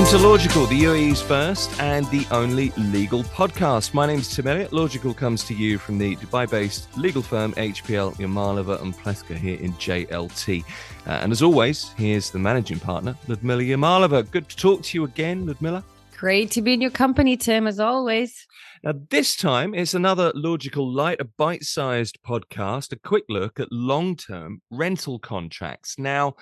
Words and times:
Welcome 0.00 0.18
to 0.18 0.26
Logical, 0.28 0.66
the 0.66 0.80
UAE's 0.84 1.20
first 1.20 1.78
and 1.78 2.06
the 2.06 2.26
only 2.30 2.70
legal 2.78 3.22
podcast. 3.22 3.92
My 3.92 4.06
name 4.06 4.20
is 4.20 4.34
Tim 4.34 4.46
Elliott. 4.46 4.72
Logical 4.72 5.12
comes 5.12 5.44
to 5.44 5.54
you 5.54 5.76
from 5.76 5.98
the 5.98 6.16
Dubai-based 6.16 6.96
legal 6.96 7.20
firm 7.20 7.52
HPL 7.52 8.14
Yamalova 8.14 8.80
and 8.80 8.94
Plewka 8.96 9.36
here 9.36 9.60
in 9.60 9.74
JLT. 9.74 10.64
Uh, 11.06 11.10
and 11.10 11.30
as 11.32 11.42
always, 11.42 11.90
here's 11.98 12.30
the 12.30 12.38
managing 12.38 12.80
partner, 12.80 13.14
Ludmila 13.28 13.60
Yamalova. 13.60 14.30
Good 14.30 14.48
to 14.48 14.56
talk 14.56 14.82
to 14.84 14.96
you 14.96 15.04
again, 15.04 15.44
Ludmila. 15.46 15.84
Great 16.16 16.50
to 16.52 16.62
be 16.62 16.72
in 16.72 16.80
your 16.80 16.90
company, 16.90 17.36
Tim, 17.36 17.66
as 17.66 17.78
always. 17.78 18.46
Now, 18.82 18.94
this 19.10 19.36
time 19.36 19.74
it's 19.74 19.92
another 19.92 20.32
Logical 20.34 20.90
Light, 20.90 21.20
a 21.20 21.24
bite 21.24 21.64
sized 21.64 22.18
podcast, 22.26 22.92
a 22.92 22.96
quick 22.96 23.24
look 23.28 23.60
at 23.60 23.70
long 23.70 24.16
term 24.16 24.62
rental 24.70 25.18
contracts. 25.18 25.98
Now, 25.98 26.36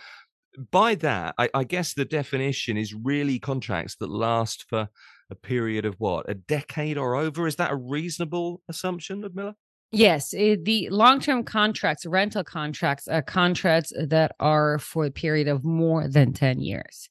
by 0.71 0.95
that, 0.97 1.35
I, 1.39 1.48
I 1.55 1.65
guess 1.65 1.95
the 1.95 2.05
definition 2.05 2.77
is 2.77 2.95
really 2.95 3.39
contracts 3.39 3.97
that 3.97 4.11
last 4.11 4.65
for 4.69 4.89
a 5.31 5.34
period 5.34 5.84
of 5.84 5.95
what, 5.98 6.29
a 6.29 6.34
decade 6.34 6.98
or 6.98 7.15
over? 7.15 7.47
Is 7.47 7.57
that 7.57 7.71
a 7.71 7.77
reasonable 7.77 8.62
assumption, 8.69 9.21
Ludmila? 9.21 9.55
Yes, 9.91 10.34
it, 10.34 10.65
the 10.65 10.89
long-term 10.91 11.45
contracts, 11.45 12.05
rental 12.05 12.45
contracts, 12.45 13.09
are 13.09 13.23
contracts 13.23 13.93
that 13.98 14.33
are 14.39 14.79
for 14.79 15.07
a 15.07 15.11
period 15.11 15.48
of 15.48 15.65
more 15.65 16.09
than 16.09 16.33
ten 16.33 16.61
years. 16.61 17.09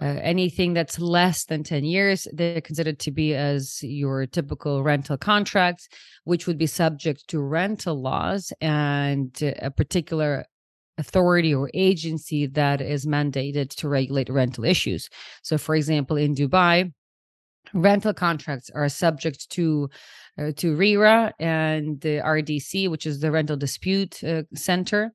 Uh, 0.00 0.04
anything 0.22 0.74
that's 0.74 0.98
less 0.98 1.46
than 1.46 1.62
10 1.62 1.82
years 1.82 2.28
they're 2.34 2.60
considered 2.60 2.98
to 2.98 3.10
be 3.10 3.34
as 3.34 3.82
your 3.82 4.26
typical 4.26 4.82
rental 4.82 5.16
contracts 5.16 5.88
which 6.24 6.46
would 6.46 6.58
be 6.58 6.66
subject 6.66 7.26
to 7.28 7.40
rental 7.40 7.98
laws 7.98 8.52
and 8.60 9.40
a 9.62 9.70
particular 9.70 10.44
authority 10.98 11.54
or 11.54 11.70
agency 11.74 12.46
that 12.46 12.80
is 12.80 13.06
mandated 13.06 13.70
to 13.76 13.88
regulate 13.88 14.28
rental 14.28 14.64
issues. 14.64 15.08
So, 15.42 15.58
for 15.58 15.74
example, 15.74 16.16
in 16.16 16.34
Dubai, 16.34 16.92
rental 17.74 18.14
contracts 18.14 18.70
are 18.74 18.88
subject 18.88 19.50
to 19.50 19.90
uh, 20.38 20.52
to 20.56 20.76
RERA 20.76 21.32
and 21.38 22.00
the 22.00 22.18
RDC, 22.18 22.90
which 22.90 23.06
is 23.06 23.20
the 23.20 23.30
Rental 23.30 23.56
Dispute 23.56 24.22
uh, 24.22 24.42
Center. 24.54 25.12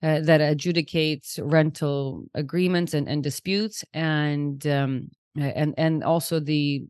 Uh, 0.00 0.20
that 0.20 0.40
adjudicates 0.40 1.40
rental 1.42 2.22
agreements 2.32 2.94
and, 2.94 3.08
and 3.08 3.20
disputes 3.20 3.84
and 3.92 4.64
um, 4.68 5.10
and 5.36 5.74
and 5.76 6.04
also 6.04 6.38
the 6.38 6.86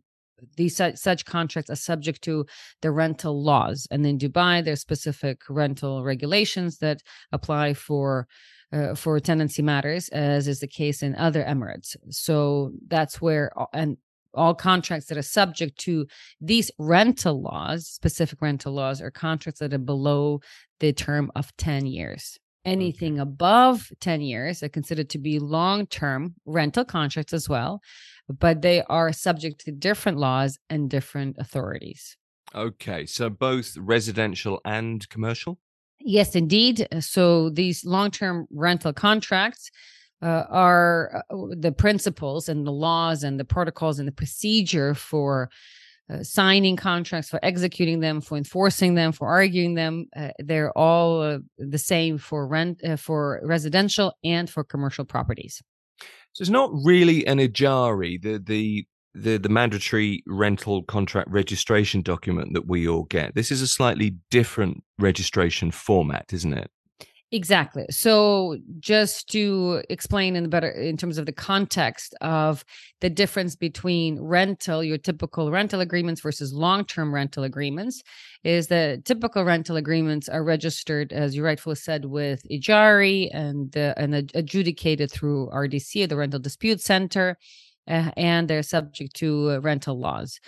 these 0.56 0.77
such, 0.77 0.97
such 0.97 1.25
contracts 1.25 1.70
are 1.70 1.77
subject 1.77 2.22
to 2.22 2.47
the 2.83 2.91
rental 2.91 3.42
laws. 3.42 3.86
And 3.91 4.06
in 4.06 4.19
dubai 4.19 4.64
there's 4.64 4.80
specific 4.80 5.42
rental 5.48 6.05
regulations 6.05 6.78
that 6.78 7.03
apply 7.33 7.75
for 7.75 8.27
uh, 8.70 8.95
for 8.95 9.19
tenancy 9.19 9.62
matters 9.62 10.11
as 10.11 10.47
is 10.47 10.61
the 10.61 10.67
case 10.67 11.03
in 11.03 11.14
other 11.14 11.42
emirates. 11.42 11.97
So 12.11 12.72
that's 12.89 13.20
where 13.20 13.50
and 13.72 13.97
all 14.34 14.55
contracts 14.55 15.06
that 15.06 15.17
are 15.19 15.22
subject 15.22 15.78
to 15.80 16.06
these 16.41 16.70
rental 16.78 17.41
laws 17.41 17.86
specific 17.86 18.41
rental 18.42 18.73
laws 18.73 19.00
are 19.00 19.11
contracts 19.11 19.61
that 19.61 19.73
are 19.73 19.78
below 19.78 20.41
the 20.80 20.92
term 20.92 21.33
of 21.34 21.56
10 21.56 21.86
years 21.86 22.39
anything 22.69 23.19
above 23.19 23.91
10 24.00 24.20
years 24.20 24.62
are 24.62 24.69
considered 24.69 25.11
to 25.11 25.19
be 25.19 25.38
long-term 25.38 26.34
rental 26.44 26.84
contracts 26.84 27.33
as 27.33 27.48
well 27.48 27.80
but 28.28 28.62
they 28.62 28.83
are 28.84 29.12
subject 29.12 29.64
to 29.64 29.72
different 29.72 30.19
laws 30.19 30.58
and 30.69 30.91
different 30.91 31.36
authorities. 31.39 32.16
Okay, 32.55 33.06
so 33.06 33.28
both 33.30 33.77
residential 33.77 34.61
and 34.64 35.06
commercial? 35.08 35.58
Yes, 36.00 36.34
indeed. 36.34 36.86
So 37.00 37.50
these 37.50 37.84
long 37.84 38.11
term 38.11 38.46
rental 38.50 38.92
contracts 38.92 39.70
uh, 40.22 40.44
are 40.48 41.24
uh, 41.30 41.46
the 41.50 41.72
principles 41.72 42.48
and 42.48 42.66
the 42.66 42.72
laws 42.72 43.22
and 43.22 43.39
the 43.39 43.44
protocols 43.44 43.98
and 43.98 44.08
the 44.08 44.12
procedure 44.12 44.94
for 44.94 45.50
uh, 46.11 46.23
signing 46.23 46.77
contracts, 46.77 47.29
for 47.29 47.41
executing 47.42 48.01
them, 48.01 48.20
for 48.20 48.36
enforcing 48.36 48.95
them, 48.95 49.13
for 49.13 49.29
arguing 49.29 49.74
them. 49.74 50.07
Uh, 50.17 50.30
they're 50.39 50.77
all 50.77 51.23
uh, 51.23 51.39
the 51.58 51.79
same 51.79 52.19
for 52.19 52.46
rent, 52.46 52.83
uh, 52.85 52.96
for 52.96 53.41
residential 53.42 54.13
and 54.24 54.48
for 54.48 54.64
commercial 54.64 55.05
properties. 55.05 55.63
So 56.33 56.42
it's 56.42 56.51
not 56.51 56.70
really 56.85 57.27
an 57.27 57.39
Ijari, 57.39 58.23
the 58.23 58.39
the 58.39 58.86
the, 59.14 59.36
the 59.39 59.48
mandatory 59.48 60.23
rental 60.27 60.83
contract 60.85 61.29
registration 61.30 62.02
document 62.02 62.55
that 62.55 62.68
we 62.68 62.86
all 62.86 63.05
get. 63.05 63.35
This 63.35 63.51
is 63.51 63.61
a 63.63 63.67
slightly 63.67 64.14
different 64.30 64.85
registration 64.98 65.70
format, 65.70 66.27
isn't 66.33 66.52
it? 66.52 66.70
Exactly. 67.30 67.84
So 67.90 68.56
just 68.80 69.28
to 69.33 69.83
explain 69.90 70.34
in 70.34 70.44
the 70.44 70.48
better 70.48 70.70
in 70.70 70.96
terms 70.96 71.18
of 71.18 71.27
the 71.27 71.33
context 71.33 72.14
of 72.22 72.64
the 73.02 73.11
difference 73.11 73.55
between 73.55 74.18
rental, 74.18 74.83
your 74.83 74.96
typical 74.96 75.50
rental 75.50 75.80
agreements 75.80 76.22
versus 76.22 76.55
long-term 76.55 77.14
rental 77.14 77.44
agreements, 77.44 78.02
is 78.44 78.68
that 78.68 79.05
typical 79.05 79.44
rental 79.44 79.77
agreements 79.77 80.30
are 80.30 80.42
registered, 80.42 81.12
as 81.12 81.36
you 81.36 81.44
rightfully 81.44 81.77
said, 81.77 82.06
with 82.06 82.40
Ijari 82.50 83.28
and 83.34 83.77
uh, 83.77 83.92
and 83.98 84.14
adjudicated 84.34 85.11
through 85.12 85.50
RDC, 85.52 86.08
the 86.08 86.17
Rental 86.17 86.40
Dispute 86.40 86.80
Center, 86.80 87.36
uh, 87.86 88.11
and 88.17 88.48
they're 88.48 88.62
subject 88.62 89.14
to 89.17 89.50
uh, 89.50 89.58
rental 89.61 90.00
laws. 90.00 90.40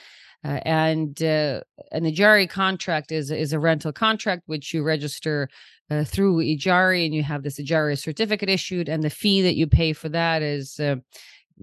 Uh, 0.42 0.60
and 0.64 1.22
uh, 1.22 1.60
an 1.92 2.04
Ijari 2.04 2.48
contract 2.48 3.12
is 3.12 3.30
is 3.30 3.52
a 3.52 3.58
rental 3.58 3.92
contract 3.92 4.42
which 4.46 4.72
you 4.72 4.82
register 4.82 5.48
uh, 5.90 6.04
through 6.04 6.36
Ijari, 6.38 7.04
and 7.04 7.14
you 7.14 7.22
have 7.22 7.42
this 7.42 7.60
Ijari 7.60 7.98
certificate 7.98 8.48
issued, 8.48 8.88
and 8.88 9.02
the 9.02 9.10
fee 9.10 9.42
that 9.42 9.56
you 9.56 9.66
pay 9.66 9.92
for 9.92 10.08
that 10.08 10.42
is. 10.42 10.78
Uh, 10.80 10.96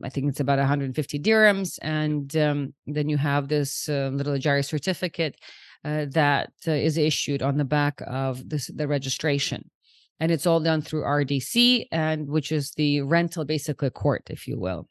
I 0.03 0.09
think 0.09 0.29
it's 0.29 0.39
about 0.39 0.59
150 0.59 1.19
dirhams, 1.19 1.79
and 1.81 2.35
um, 2.37 2.75
then 2.85 3.09
you 3.09 3.17
have 3.17 3.47
this 3.47 3.89
uh, 3.89 4.11
little 4.13 4.35
Ijari 4.35 4.63
certificate 4.63 5.39
uh, 5.83 6.05
that 6.11 6.51
is 6.67 6.99
issued 6.99 7.41
on 7.41 7.57
the 7.57 7.65
back 7.65 8.03
of 8.05 8.47
this 8.47 8.67
the 8.67 8.87
registration, 8.87 9.71
and 10.19 10.31
it's 10.31 10.45
all 10.45 10.59
done 10.59 10.83
through 10.83 11.01
RDC, 11.01 11.87
and 11.91 12.27
which 12.27 12.51
is 12.51 12.71
the 12.71 13.01
rental 13.01 13.43
basically 13.43 13.89
court, 13.89 14.27
if 14.29 14.47
you 14.47 14.59
will. 14.59 14.87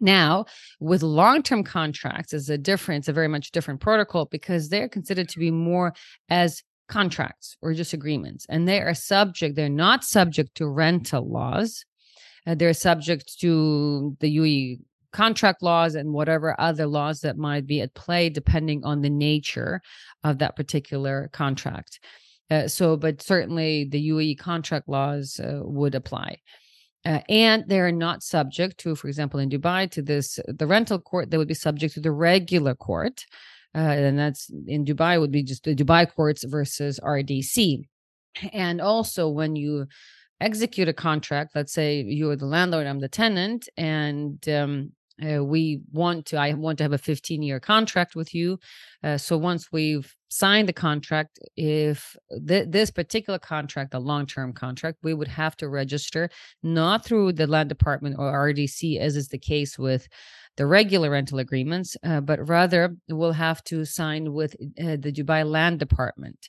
Now, 0.00 0.46
with 0.80 1.02
long 1.02 1.42
term 1.42 1.64
contracts, 1.64 2.32
is 2.32 2.50
a 2.50 2.58
difference, 2.58 3.08
a 3.08 3.12
very 3.12 3.28
much 3.28 3.50
different 3.50 3.80
protocol 3.80 4.26
because 4.26 4.68
they're 4.68 4.88
considered 4.88 5.28
to 5.30 5.38
be 5.38 5.50
more 5.50 5.94
as 6.28 6.62
contracts 6.88 7.56
or 7.60 7.74
just 7.74 7.92
agreements, 7.92 8.46
and 8.48 8.66
they 8.66 8.80
are 8.80 8.94
subject, 8.94 9.56
they're 9.56 9.68
not 9.68 10.04
subject 10.04 10.54
to 10.56 10.66
rental 10.66 11.28
laws. 11.28 11.84
Uh, 12.46 12.54
they're 12.54 12.72
subject 12.72 13.38
to 13.40 14.16
the 14.20 14.36
UAE 14.38 14.80
contract 15.12 15.62
laws 15.62 15.94
and 15.94 16.12
whatever 16.12 16.58
other 16.60 16.86
laws 16.86 17.20
that 17.20 17.36
might 17.36 17.66
be 17.66 17.80
at 17.80 17.94
play, 17.94 18.28
depending 18.28 18.84
on 18.84 19.02
the 19.02 19.10
nature 19.10 19.80
of 20.24 20.38
that 20.38 20.56
particular 20.56 21.28
contract. 21.32 22.00
Uh, 22.50 22.66
so, 22.66 22.96
but 22.96 23.20
certainly 23.20 23.84
the 23.84 24.08
UAE 24.10 24.38
contract 24.38 24.88
laws 24.88 25.38
uh, 25.40 25.60
would 25.62 25.94
apply. 25.94 26.38
Uh, 27.08 27.20
and 27.30 27.64
they're 27.68 27.90
not 27.90 28.22
subject 28.22 28.76
to, 28.76 28.94
for 28.94 29.08
example, 29.08 29.40
in 29.40 29.48
Dubai, 29.48 29.90
to 29.92 30.02
this 30.02 30.38
the 30.46 30.66
rental 30.66 30.98
court. 30.98 31.30
They 31.30 31.38
would 31.38 31.48
be 31.48 31.54
subject 31.54 31.94
to 31.94 32.00
the 32.00 32.12
regular 32.12 32.74
court, 32.74 33.24
uh, 33.74 33.78
and 33.78 34.18
that's 34.18 34.50
in 34.66 34.84
Dubai 34.84 35.18
would 35.18 35.32
be 35.32 35.42
just 35.42 35.64
the 35.64 35.74
Dubai 35.74 36.06
courts 36.14 36.44
versus 36.44 37.00
RDC. 37.02 37.84
And 38.52 38.82
also, 38.82 39.30
when 39.30 39.56
you 39.56 39.86
execute 40.38 40.88
a 40.88 40.92
contract, 40.92 41.52
let's 41.54 41.72
say 41.72 42.02
you're 42.02 42.36
the 42.36 42.44
landlord, 42.44 42.86
I'm 42.86 43.00
the 43.00 43.08
tenant, 43.08 43.70
and 43.78 44.46
um, 44.50 44.92
uh, 45.22 45.42
we 45.44 45.80
want 45.92 46.26
to 46.26 46.36
i 46.36 46.52
want 46.52 46.78
to 46.78 46.84
have 46.84 46.92
a 46.92 46.98
15 46.98 47.42
year 47.42 47.60
contract 47.60 48.14
with 48.14 48.34
you 48.34 48.58
uh, 49.04 49.16
so 49.16 49.36
once 49.36 49.70
we've 49.72 50.14
signed 50.28 50.68
the 50.68 50.72
contract 50.72 51.38
if 51.56 52.16
th- 52.46 52.68
this 52.68 52.90
particular 52.90 53.38
contract 53.38 53.94
a 53.94 53.98
long 53.98 54.26
term 54.26 54.52
contract 54.52 54.98
we 55.02 55.14
would 55.14 55.28
have 55.28 55.56
to 55.56 55.68
register 55.68 56.28
not 56.62 57.04
through 57.04 57.32
the 57.32 57.46
land 57.46 57.68
department 57.68 58.16
or 58.18 58.32
rdc 58.32 58.98
as 58.98 59.16
is 59.16 59.28
the 59.28 59.38
case 59.38 59.78
with 59.78 60.08
the 60.58 60.66
regular 60.66 61.10
rental 61.10 61.38
agreements, 61.38 61.96
uh, 62.02 62.20
but 62.20 62.46
rather 62.48 62.96
we'll 63.08 63.32
have 63.32 63.62
to 63.62 63.84
sign 63.84 64.32
with 64.32 64.54
uh, 64.80 64.96
the 64.98 65.12
Dubai 65.12 65.48
Land 65.48 65.78
Department. 65.78 66.48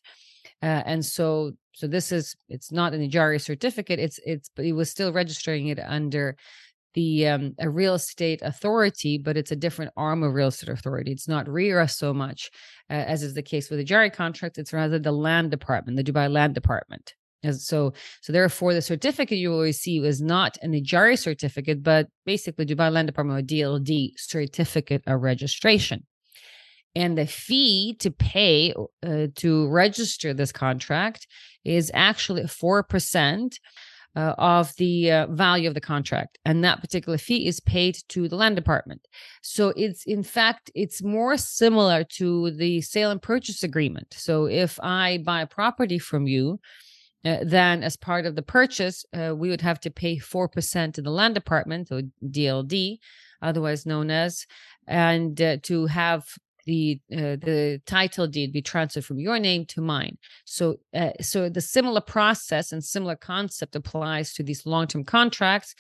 Uh, 0.64 0.82
and 0.86 1.06
so, 1.06 1.52
so 1.74 1.88
this 1.88 2.12
is 2.12 2.36
it's 2.50 2.72
not 2.72 2.94
an 2.94 3.08
Ijari 3.08 3.40
certificate. 3.40 4.00
It's 4.00 4.20
it's 4.26 4.50
but 4.54 4.66
he 4.66 4.74
was 4.74 4.90
still 4.90 5.14
registering 5.14 5.68
it 5.68 5.80
under 5.80 6.36
the 6.94 7.28
um, 7.28 7.56
a 7.60 7.70
real 7.70 7.94
estate 7.96 8.42
authority, 8.42 9.18
but 9.18 9.38
it's 9.38 9.52
a 9.52 9.56
different 9.56 9.92
arm 9.96 10.24
of 10.24 10.34
real 10.34 10.48
estate 10.48 10.70
authority. 10.70 11.12
It's 11.12 11.28
not 11.28 11.48
RERA 11.48 11.88
so 11.88 12.14
much 12.14 12.50
uh, 12.90 12.94
as 12.94 13.24
is 13.24 13.34
the 13.34 13.44
case 13.44 13.70
with 13.70 13.80
the 13.80 13.86
Jari 13.86 14.12
contract. 14.12 14.58
It's 14.58 14.74
rather 14.74 15.00
the 15.00 15.12
land 15.12 15.52
department, 15.52 15.98
the 15.98 16.04
Dubai 16.04 16.32
Land 16.32 16.56
Department. 16.56 17.14
So, 17.52 17.94
so 18.22 18.34
therefore, 18.34 18.74
the 18.74 18.82
certificate 18.82 19.38
you 19.38 19.54
always 19.54 19.80
see 19.80 20.00
is 20.00 20.22
not 20.22 20.58
an 20.62 20.74
Ijari 20.74 21.18
certificate, 21.18 21.82
but 21.82 22.08
basically 22.26 22.66
Dubai 22.66 22.92
Land 22.92 23.08
Department 23.08 23.40
or 23.40 23.44
DLD 23.44 24.12
certificate 24.18 25.04
of 25.08 25.22
registration. 25.22 26.06
And 26.96 27.18
the 27.18 27.28
fee 27.28 27.96
to 28.00 28.12
pay 28.12 28.74
uh, 29.06 29.28
to 29.36 29.68
register 29.70 30.34
this 30.34 30.52
contract 30.52 31.28
is 31.64 31.92
actually 31.94 32.44
4% 32.44 33.54
uh, 34.16 34.34
of 34.38 34.76
the 34.78 35.12
uh, 35.12 35.28
value 35.28 35.68
of 35.68 35.74
the 35.74 35.82
contract. 35.82 36.38
And 36.46 36.64
that 36.64 36.82
particular 36.82 37.18
fee 37.18 37.48
is 37.48 37.60
paid 37.60 37.98
to 38.10 38.28
the 38.28 38.36
land 38.36 38.56
department. 38.56 39.08
So 39.42 39.74
it's 39.76 40.04
in 40.06 40.24
fact 40.24 40.72
it's 40.76 41.04
more 41.04 41.38
similar 41.38 42.04
to 42.16 42.52
the 42.52 42.82
sale 42.82 43.12
and 43.12 43.22
purchase 43.22 43.64
agreement. 43.64 44.14
So 44.18 44.46
if 44.46 44.80
i 44.82 45.20
buy 45.26 45.46
property 45.46 46.00
from 46.00 46.28
you 46.28 46.60
uh, 47.26 47.38
then 47.44 47.84
as 47.84 47.98
part 47.98 48.26
of 48.26 48.36
the 48.36 48.42
purchase 48.42 49.06
uh, 49.14 49.36
we 49.36 49.50
would 49.50 49.62
have 49.62 49.80
to 49.82 49.92
pay 49.92 50.18
4% 50.18 50.94
to 50.94 51.02
the 51.02 51.10
land 51.10 51.36
department 51.36 51.92
or 51.92 52.02
dld 52.24 52.98
otherwise 53.42 53.86
known 53.86 54.10
as 54.10 54.46
and 54.88 55.42
uh, 55.42 55.58
to 55.64 55.86
have 55.88 56.26
the 56.70 57.02
uh, 57.12 57.36
the 57.48 57.82
title 57.88 58.28
deed 58.28 58.54
be 58.54 58.62
transferred 58.62 59.04
from 59.04 59.20
your 59.20 59.40
name 59.40 59.66
to 59.66 59.82
mine. 59.82 60.18
So 60.46 60.76
uh, 60.94 61.14
so 61.20 61.50
the 61.50 61.62
similar 61.62 62.02
process 62.02 62.72
and 62.72 62.84
similar 62.84 63.16
concept 63.16 63.76
applies 63.76 64.34
to 64.34 64.44
these 64.44 64.68
long 64.68 64.86
term 64.86 65.04
contracts, 65.04 65.74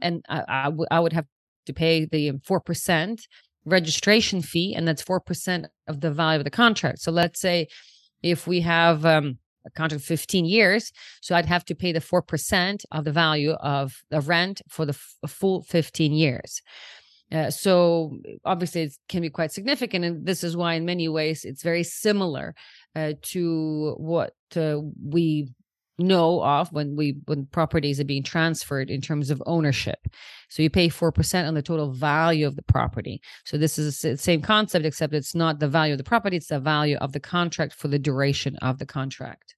and 0.00 0.24
I, 0.28 0.42
I, 0.48 0.64
w- 0.64 0.86
I 0.90 1.00
would 1.00 1.12
have 1.12 1.26
to 1.66 1.72
pay 1.72 2.04
the 2.04 2.40
four 2.44 2.60
percent 2.60 3.26
registration 3.64 4.40
fee, 4.40 4.72
and 4.76 4.86
that's 4.86 5.02
four 5.02 5.20
percent 5.20 5.66
of 5.88 6.00
the 6.00 6.12
value 6.12 6.38
of 6.38 6.44
the 6.44 6.58
contract. 6.64 7.00
So 7.00 7.10
let's 7.10 7.40
say 7.40 7.66
if 8.22 8.46
we 8.46 8.60
have 8.60 9.04
um, 9.04 9.38
a 9.66 9.70
contract 9.70 10.04
15 10.04 10.44
years 10.44 10.92
so 11.20 11.34
i'd 11.34 11.52
have 11.54 11.64
to 11.64 11.74
pay 11.74 11.90
the 11.90 12.00
4% 12.00 12.84
of 12.92 13.04
the 13.04 13.12
value 13.12 13.50
of 13.50 13.96
the 14.10 14.20
rent 14.20 14.62
for 14.68 14.86
the 14.86 14.96
f- 15.24 15.30
full 15.30 15.64
15 15.64 16.12
years 16.12 16.62
uh, 17.32 17.50
so 17.50 18.18
obviously 18.44 18.82
it 18.82 18.96
can 19.08 19.22
be 19.22 19.30
quite 19.30 19.52
significant, 19.52 20.04
and 20.04 20.26
this 20.26 20.44
is 20.44 20.56
why, 20.56 20.74
in 20.74 20.84
many 20.84 21.08
ways, 21.08 21.44
it's 21.44 21.62
very 21.62 21.82
similar 21.82 22.54
uh, 22.94 23.12
to 23.22 23.94
what 23.98 24.34
uh, 24.56 24.78
we 25.04 25.48
know 25.98 26.42
of 26.44 26.70
when 26.72 26.94
we 26.94 27.16
when 27.24 27.46
properties 27.46 27.98
are 27.98 28.04
being 28.04 28.22
transferred 28.22 28.90
in 28.90 29.00
terms 29.00 29.30
of 29.30 29.42
ownership. 29.46 29.98
So 30.48 30.62
you 30.62 30.70
pay 30.70 30.88
four 30.88 31.10
percent 31.10 31.48
on 31.48 31.54
the 31.54 31.62
total 31.62 31.90
value 31.90 32.46
of 32.46 32.54
the 32.54 32.62
property. 32.62 33.20
So 33.44 33.58
this 33.58 33.78
is 33.78 34.00
the 34.00 34.16
same 34.16 34.42
concept, 34.42 34.84
except 34.84 35.14
it's 35.14 35.34
not 35.34 35.58
the 35.58 35.68
value 35.68 35.94
of 35.94 35.98
the 35.98 36.04
property; 36.04 36.36
it's 36.36 36.48
the 36.48 36.60
value 36.60 36.96
of 36.98 37.12
the 37.12 37.20
contract 37.20 37.74
for 37.74 37.88
the 37.88 37.98
duration 37.98 38.56
of 38.56 38.78
the 38.78 38.86
contract. 38.86 39.54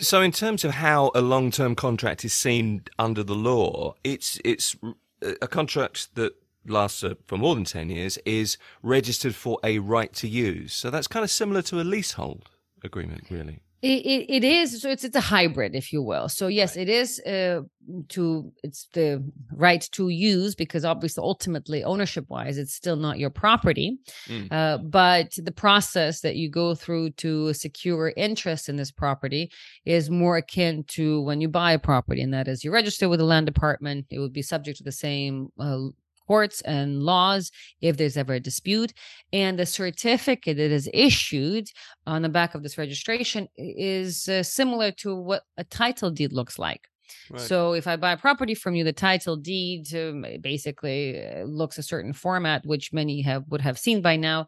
So, 0.00 0.22
in 0.22 0.32
terms 0.32 0.64
of 0.64 0.72
how 0.72 1.10
a 1.14 1.20
long-term 1.20 1.74
contract 1.74 2.24
is 2.24 2.32
seen 2.32 2.84
under 2.98 3.22
the 3.22 3.34
law, 3.34 3.94
it's 4.02 4.40
it's 4.44 4.74
a 5.20 5.46
contract 5.46 6.14
that 6.14 6.32
lasts 6.66 7.04
uh, 7.04 7.14
for 7.26 7.36
more 7.38 7.54
than 7.54 7.64
10 7.64 7.90
years 7.90 8.18
is 8.24 8.58
registered 8.82 9.34
for 9.34 9.58
a 9.62 9.78
right 9.78 10.12
to 10.14 10.28
use. 10.28 10.72
So 10.72 10.90
that's 10.90 11.08
kind 11.08 11.24
of 11.24 11.30
similar 11.30 11.62
to 11.62 11.80
a 11.80 11.82
leasehold 11.82 12.50
agreement, 12.82 13.30
really. 13.30 13.60
It, 13.84 14.06
it, 14.06 14.30
it 14.36 14.44
is 14.44 14.80
so 14.80 14.88
it's 14.88 15.04
it's 15.04 15.14
a 15.14 15.20
hybrid 15.20 15.74
if 15.74 15.92
you 15.92 16.02
will 16.02 16.30
so 16.30 16.46
yes 16.46 16.74
right. 16.74 16.88
it 16.88 16.90
is 16.90 17.20
uh, 17.20 17.60
to 18.08 18.50
it's 18.62 18.88
the 18.94 19.22
right 19.52 19.86
to 19.92 20.08
use 20.08 20.54
because 20.54 20.86
obviously 20.86 21.20
ultimately 21.20 21.84
ownership 21.84 22.24
wise 22.30 22.56
it's 22.56 22.72
still 22.72 22.96
not 22.96 23.18
your 23.18 23.28
property 23.28 23.98
mm. 24.26 24.50
uh, 24.50 24.78
but 24.78 25.34
the 25.36 25.52
process 25.52 26.22
that 26.22 26.36
you 26.36 26.48
go 26.48 26.74
through 26.74 27.10
to 27.10 27.52
secure 27.52 28.14
interest 28.16 28.70
in 28.70 28.76
this 28.76 28.90
property 28.90 29.50
is 29.84 30.08
more 30.08 30.38
akin 30.38 30.82
to 30.84 31.20
when 31.20 31.42
you 31.42 31.48
buy 31.50 31.72
a 31.72 31.78
property 31.78 32.22
and 32.22 32.32
that 32.32 32.48
is 32.48 32.64
you 32.64 32.72
register 32.72 33.06
with 33.06 33.18
the 33.18 33.26
land 33.26 33.44
department 33.44 34.06
it 34.08 34.18
would 34.18 34.32
be 34.32 34.40
subject 34.40 34.78
to 34.78 34.84
the 34.84 34.92
same 34.92 35.52
uh, 35.60 35.88
courts 36.26 36.60
and 36.62 37.02
laws 37.02 37.50
if 37.80 37.96
there's 37.96 38.16
ever 38.16 38.34
a 38.34 38.40
dispute. 38.40 38.92
And 39.32 39.58
the 39.58 39.66
certificate 39.66 40.56
that 40.56 40.70
is 40.70 40.88
issued 40.92 41.68
on 42.06 42.22
the 42.22 42.28
back 42.28 42.54
of 42.54 42.62
this 42.62 42.78
registration 42.78 43.48
is 43.56 44.28
uh, 44.28 44.42
similar 44.42 44.90
to 44.98 45.14
what 45.14 45.42
a 45.56 45.64
title 45.64 46.10
deed 46.10 46.32
looks 46.32 46.58
like. 46.58 46.88
Right. 47.30 47.40
So 47.40 47.74
if 47.74 47.86
I 47.86 47.96
buy 47.96 48.12
a 48.12 48.16
property 48.16 48.54
from 48.54 48.74
you, 48.74 48.84
the 48.84 48.92
title 48.92 49.36
deed 49.36 49.94
um, 49.94 50.24
basically 50.40 51.24
uh, 51.24 51.44
looks 51.44 51.78
a 51.78 51.82
certain 51.82 52.12
format, 52.12 52.64
which 52.64 52.92
many 52.92 53.22
have 53.22 53.44
would 53.48 53.60
have 53.60 53.78
seen 53.78 54.02
by 54.02 54.16
now, 54.16 54.46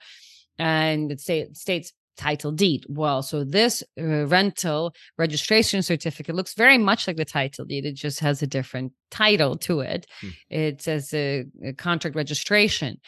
and 0.58 1.12
it 1.12 1.20
say, 1.20 1.48
states 1.52 1.92
title 2.16 2.52
deed. 2.52 2.84
Well, 2.88 3.22
so 3.22 3.44
this 3.44 3.82
uh, 3.98 4.26
rental 4.26 4.94
registration 5.18 5.82
certificate 5.82 6.34
looks 6.34 6.54
very 6.54 6.78
much 6.78 7.06
like 7.06 7.16
the 7.16 7.24
title 7.24 7.64
deed. 7.64 7.84
It 7.84 7.94
just 7.94 8.20
has 8.20 8.42
a 8.42 8.46
different 8.46 8.92
title 9.10 9.56
to 9.58 9.80
it. 9.80 10.06
Hmm. 10.20 10.28
It 10.50 10.82
says 10.82 11.12
a, 11.14 11.44
a 11.64 11.72
contract 11.72 12.16
registration. 12.16 12.98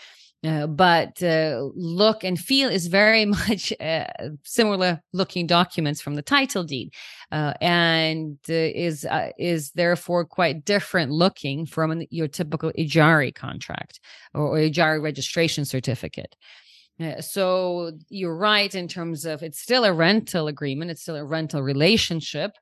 Uh, 0.44 0.68
but 0.68 1.20
uh, 1.20 1.68
look 1.74 2.22
and 2.22 2.38
feel 2.38 2.70
is 2.70 2.86
very 2.86 3.24
much 3.38 3.72
uh, 3.80 4.06
similar 4.44 5.00
looking 5.12 5.48
documents 5.48 6.00
from 6.00 6.14
the 6.14 6.22
title 6.22 6.62
deed, 6.62 6.94
uh, 7.32 7.54
and 7.60 8.38
uh, 8.48 8.52
is 8.52 9.04
uh, 9.04 9.30
is 9.36 9.72
therefore 9.72 10.24
quite 10.24 10.64
different 10.64 11.10
looking 11.10 11.66
from 11.66 12.02
your 12.10 12.28
typical 12.28 12.70
ijari 12.78 13.34
contract 13.34 13.98
or, 14.32 14.42
or 14.42 14.58
ijari 14.58 15.02
registration 15.02 15.64
certificate. 15.64 16.36
Yeah, 16.98 17.20
so 17.20 17.92
you're 18.08 18.36
right 18.36 18.74
in 18.74 18.88
terms 18.88 19.24
of 19.24 19.42
it's 19.44 19.60
still 19.60 19.84
a 19.84 19.92
rental 19.92 20.48
agreement, 20.48 20.90
it's 20.90 21.02
still 21.02 21.14
a 21.16 21.24
rental 21.24 21.62
relationship. 21.62 22.52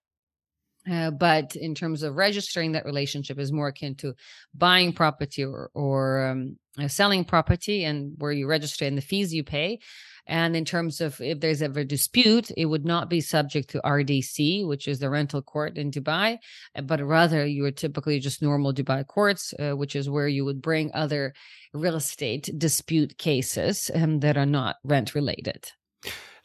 Uh, 0.91 1.11
but 1.11 1.57
in 1.57 1.75
terms 1.75 2.03
of 2.03 2.17
registering 2.17 2.73
that 2.73 2.85
relationship 2.85 3.39
is 3.39 3.53
more 3.53 3.69
akin 3.69 3.95
to 3.97 4.15
buying 4.55 4.93
property 4.93 5.45
or, 5.45 5.71
or 5.75 6.27
um, 6.27 6.57
selling 6.89 7.25
property 7.25 7.85
and 7.85 8.15
where 8.19 8.33
you 8.33 8.47
register 8.47 8.85
and 8.85 8.97
the 8.97 9.03
fees 9.03 9.35
you 9.35 9.43
pay 9.43 9.79
and 10.27 10.57
in 10.57 10.65
terms 10.65 11.01
of 11.01 11.21
if 11.21 11.41
there's 11.41 11.63
ever 11.63 11.81
a 11.81 11.85
dispute, 11.85 12.51
it 12.57 12.67
would 12.67 12.85
not 12.85 13.09
be 13.09 13.21
subject 13.21 13.71
to 13.71 13.81
RDC, 13.83 14.67
which 14.67 14.89
is 14.89 14.99
the 14.99 15.09
rental 15.09 15.41
court 15.41 15.79
in 15.79 15.91
Dubai, 15.91 16.39
uh, 16.75 16.83
but 16.83 17.01
rather 17.01 17.47
you 17.47 17.65
are 17.65 17.71
typically 17.71 18.19
just 18.19 18.43
normal 18.43 18.75
Dubai 18.75 19.07
courts, 19.07 19.55
uh, 19.59 19.73
which 19.77 19.95
is 19.95 20.11
where 20.11 20.29
you 20.29 20.45
would 20.45 20.61
bring 20.61 20.91
other 20.95 21.33
real 21.73 21.95
estate 21.95 22.51
dispute 22.59 23.17
cases 23.19 23.91
um, 23.95 24.21
that 24.21 24.37
are 24.37 24.47
not 24.47 24.77
rent 24.83 25.15
related. 25.15 25.71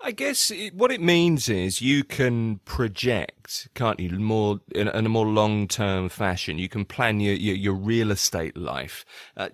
I 0.03 0.11
guess 0.11 0.51
it, 0.51 0.73
what 0.73 0.91
it 0.91 1.01
means 1.01 1.47
is 1.47 1.81
you 1.81 2.03
can 2.03 2.59
project, 2.65 3.69
can't 3.75 3.99
you, 3.99 4.09
more 4.11 4.59
in, 4.73 4.87
in 4.87 5.05
a 5.05 5.09
more 5.09 5.27
long-term 5.27 6.09
fashion. 6.09 6.57
You 6.57 6.69
can 6.69 6.85
plan 6.85 7.19
your 7.19 7.35
your, 7.35 7.55
your 7.55 7.73
real 7.73 8.11
estate 8.11 8.57
life. 8.57 9.05
Uh, 9.37 9.49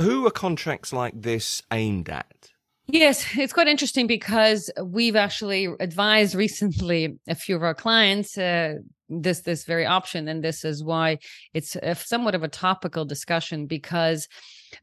who 0.00 0.26
are 0.26 0.30
contracts 0.30 0.92
like 0.92 1.14
this 1.14 1.62
aimed 1.70 2.08
at? 2.08 2.50
Yes, 2.88 3.26
it's 3.36 3.52
quite 3.52 3.68
interesting 3.68 4.06
because 4.06 4.70
we've 4.84 5.16
actually 5.16 5.68
advised 5.78 6.34
recently 6.34 7.18
a 7.28 7.34
few 7.34 7.54
of 7.54 7.62
our 7.62 7.74
clients 7.74 8.36
uh, 8.36 8.74
this 9.08 9.40
this 9.42 9.64
very 9.64 9.86
option, 9.86 10.26
and 10.28 10.42
this 10.42 10.64
is 10.64 10.82
why 10.82 11.18
it's 11.54 11.76
somewhat 11.94 12.34
of 12.34 12.42
a 12.42 12.48
topical 12.48 13.04
discussion 13.04 13.66
because 13.66 14.26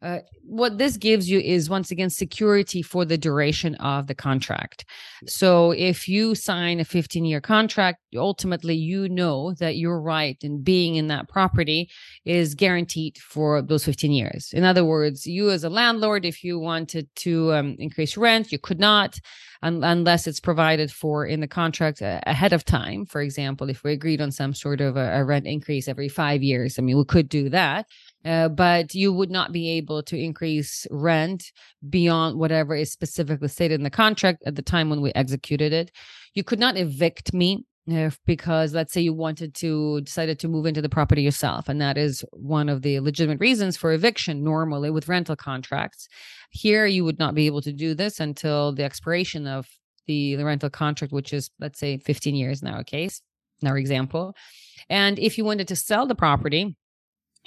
uh, 0.02 0.20
what 0.44 0.78
this 0.78 0.98
gives 0.98 1.30
you 1.30 1.40
is 1.40 1.70
once 1.70 1.92
again 1.92 2.10
security 2.10 2.82
for 2.82 3.06
the 3.06 3.18
duration 3.18 3.76
of 3.76 4.08
the 4.08 4.16
contract. 4.16 4.86
So 5.28 5.72
if 5.72 6.08
you 6.08 6.36
sign 6.36 6.80
a 6.80 6.86
15 6.86 7.26
year 7.26 7.42
contract, 7.42 8.00
ultimately 8.16 8.76
you 8.76 9.10
know 9.10 9.54
that 9.60 9.78
your 9.78 10.02
right 10.02 10.38
in 10.42 10.62
being 10.62 10.96
in 10.96 11.08
that 11.08 11.30
property 11.30 11.90
is 12.26 12.56
guaranteed 12.56 13.18
for 13.18 13.62
those 13.62 13.86
15 13.86 14.12
years. 14.12 14.52
In 14.54 14.64
other 14.64 14.86
words, 14.86 15.26
you 15.26 15.50
as 15.50 15.64
a 15.64 15.70
landlord, 15.70 16.26
if 16.26 16.44
you 16.44 16.60
wanted 16.60 17.08
to 17.18 17.54
um, 17.54 17.76
increase 17.80 18.18
rent, 18.18 18.52
you 18.52 18.60
could 18.60 18.80
not 18.80 19.20
un- 19.62 19.84
unless 19.84 20.28
it's 20.28 20.40
provided 20.40 20.92
for 20.92 21.26
in 21.26 21.40
the 21.40 21.48
contract 21.48 22.02
uh, 22.02 22.20
ahead 22.26 22.54
of 22.54 22.66
time. 22.66 23.06
For 23.06 23.22
example, 23.22 23.70
if 23.70 23.84
we 23.84 23.92
agreed 23.92 24.22
on 24.22 24.32
some 24.32 24.54
sort 24.54 24.82
of 24.82 24.98
a, 24.98 25.20
a 25.20 25.26
rent 25.26 25.48
increase 25.48 25.88
every 25.88 26.10
five 26.10 26.42
years, 26.44 26.78
I 26.78 26.82
mean, 26.82 26.98
we 26.98 27.06
could 27.06 27.30
do 27.30 27.50
that. 27.50 27.88
Uh, 28.26 28.50
but 28.50 28.94
you 28.94 29.14
would 29.14 29.32
not 29.32 29.54
be 29.54 29.70
able 29.70 30.04
to 30.04 30.18
increase 30.18 30.86
rent 30.92 31.54
beyond 31.90 32.38
whatever 32.38 32.76
is 32.76 32.92
specifically 32.92 33.48
stated 33.48 33.76
in 33.76 33.84
the 33.84 33.90
contract 33.90 34.44
at 34.46 34.56
the 34.56 34.62
time 34.62 34.90
when 34.90 35.00
we 35.00 35.14
executed 35.14 35.72
it. 35.72 35.90
You 36.34 36.44
could 36.44 36.60
not 36.60 36.76
evict 36.76 37.34
me 37.34 37.66
if 37.92 38.20
because 38.26 38.74
let's 38.74 38.94
say 38.94 39.02
you 39.02 39.14
wanted 39.14 39.54
to 39.56 40.02
decided 40.02 40.40
to 40.40 40.48
move 40.48 40.66
into 40.66 40.82
the 40.82 40.90
property 40.90 41.22
yourself 41.22 41.70
and 41.70 41.82
that 41.82 41.98
is 41.98 42.24
one 42.32 42.70
of 42.70 42.82
the 42.82 43.00
legitimate 43.00 43.40
reasons 43.40 43.78
for 43.78 43.92
eviction 43.92 44.44
normally 44.44 44.90
with 44.90 45.08
rental 45.08 45.36
contracts 45.36 46.08
here 46.52 46.86
you 46.86 47.04
would 47.04 47.20
not 47.20 47.36
be 47.36 47.46
able 47.46 47.62
to 47.62 47.74
do 47.74 47.94
this 47.94 48.20
until 48.20 48.72
the 48.74 48.84
expiration 48.84 49.48
of 49.48 49.68
the, 50.08 50.36
the 50.36 50.46
rental 50.46 50.70
contract 50.70 51.14
which 51.14 51.34
is 51.34 51.50
let's 51.60 51.80
say 51.80 51.98
15 51.98 52.36
years 52.36 52.62
in 52.62 52.68
our 52.68 52.84
case 52.84 53.22
in 53.62 53.68
our 53.68 53.78
example 53.78 54.36
and 54.90 55.20
if 55.20 55.38
you 55.38 55.46
wanted 55.46 55.68
to 55.68 55.76
sell 55.76 56.06
the 56.06 56.16
property 56.16 56.76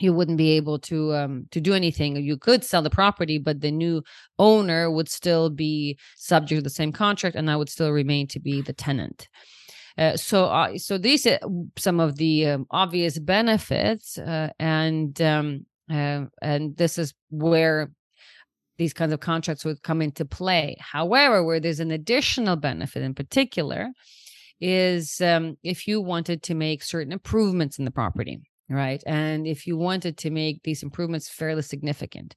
you 0.02 0.12
wouldn't 0.12 0.38
be 0.38 0.50
able 0.52 0.78
to 0.80 1.14
um, 1.14 1.46
to 1.50 1.60
do 1.60 1.74
anything. 1.74 2.16
You 2.16 2.36
could 2.36 2.64
sell 2.64 2.82
the 2.82 2.90
property, 2.90 3.38
but 3.38 3.60
the 3.60 3.70
new 3.70 4.02
owner 4.38 4.90
would 4.90 5.08
still 5.08 5.50
be 5.50 5.98
subject 6.16 6.58
to 6.58 6.62
the 6.62 6.70
same 6.70 6.92
contract, 6.92 7.36
and 7.36 7.48
that 7.48 7.58
would 7.58 7.68
still 7.70 7.90
remain 7.90 8.26
to 8.28 8.40
be 8.40 8.60
the 8.60 8.72
tenant. 8.72 9.28
Uh, 9.98 10.16
so, 10.16 10.46
uh, 10.46 10.78
so 10.78 10.96
these 10.96 11.26
are 11.26 11.38
some 11.76 12.00
of 12.00 12.16
the 12.16 12.46
um, 12.46 12.66
obvious 12.70 13.18
benefits, 13.18 14.18
uh, 14.18 14.48
and 14.58 15.20
um, 15.20 15.66
uh, 15.90 16.24
and 16.40 16.76
this 16.76 16.98
is 16.98 17.14
where 17.30 17.90
these 18.78 18.94
kinds 18.94 19.12
of 19.12 19.20
contracts 19.20 19.64
would 19.64 19.82
come 19.82 20.00
into 20.00 20.24
play. 20.24 20.76
However, 20.80 21.44
where 21.44 21.60
there's 21.60 21.80
an 21.80 21.90
additional 21.90 22.56
benefit 22.56 23.02
in 23.02 23.14
particular 23.14 23.90
is 24.60 25.20
um, 25.20 25.58
if 25.62 25.86
you 25.86 26.00
wanted 26.00 26.42
to 26.44 26.54
make 26.54 26.82
certain 26.82 27.12
improvements 27.12 27.78
in 27.78 27.84
the 27.84 27.90
property 27.90 28.40
right? 28.72 29.02
And 29.06 29.46
if 29.46 29.66
you 29.66 29.76
wanted 29.76 30.16
to 30.18 30.30
make 30.30 30.62
these 30.62 30.82
improvements 30.82 31.28
fairly 31.28 31.62
significant. 31.62 32.34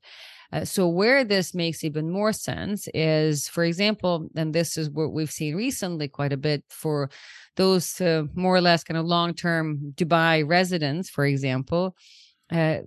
Uh, 0.54 0.63
so, 0.63 0.88
where 0.88 1.24
this 1.24 1.54
makes 1.54 1.84
even 1.84 2.10
more 2.10 2.32
sense 2.32 2.88
is, 2.94 3.48
for 3.48 3.63
example, 3.63 4.30
and 4.36 4.54
this 4.54 4.77
is 4.77 4.89
what 4.89 5.12
we've 5.12 5.32
seen 5.32 5.56
recently 5.56 6.08
quite 6.08 6.32
a 6.32 6.38
bit 6.38 6.63
for 6.70 7.10
those 7.56 8.00
uh, 8.00 8.24
more 8.36 8.56
or 8.56 8.62
less 8.62 8.84
kind 8.84 8.98
of 8.98 9.06
long 9.06 9.34
term 9.34 9.94
Dubai 9.96 10.48
residents, 10.48 11.10
for 11.10 11.25
example, 11.25 11.96
uh, 12.51 12.77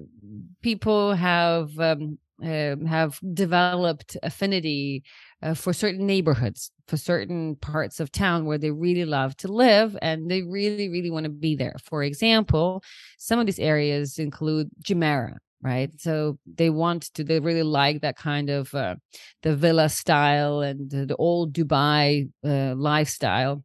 people 0.62 1.14
have 1.14 1.76
um, 1.78 2.19
uh, 2.45 2.76
have 2.87 3.18
developed 3.35 4.16
affinity 4.23 5.02
uh, 5.42 5.54
for 5.54 5.73
certain 5.73 6.07
neighborhoods, 6.07 6.71
for 6.87 6.97
certain 6.97 7.57
parts 7.57 8.00
of 8.00 8.12
town 8.12 8.45
where 8.45 8.59
they 8.59 8.71
really 8.71 9.04
love 9.04 9.37
to 9.38 9.49
live 9.49 9.97
and 10.02 10.30
they 10.30 10.42
really, 10.42 10.88
really 10.88 11.11
want 11.11 11.25
to 11.25 11.30
be 11.30 11.57
there. 11.57 11.76
For 11.83 12.02
example, 12.02 12.83
some 13.18 13.38
of 13.38 13.47
these 13.47 13.59
areas 13.59 14.18
include 14.18 14.71
Jumeirah, 14.83 15.37
right? 15.62 15.90
So 16.00 16.38
they 16.47 16.71
want 16.71 17.12
to, 17.14 17.25
they 17.25 17.40
really 17.40 17.62
like 17.62 18.02
that 18.02 18.16
kind 18.16 18.50
of 18.50 18.75
uh, 18.75 18.97
the 19.42 19.57
villa 19.57 19.88
style 19.88 20.61
and 20.61 20.90
the, 20.90 21.07
the 21.07 21.16
old 21.16 21.52
Dubai 21.52 22.30
uh, 22.45 22.75
lifestyle. 22.75 23.64